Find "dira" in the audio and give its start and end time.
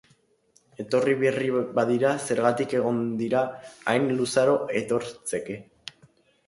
3.21-3.43